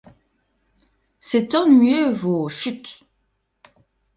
[1.19, 3.03] C'est ennuyeux, vos: chut!